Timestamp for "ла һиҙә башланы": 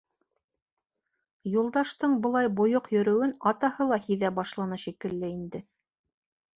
3.95-4.85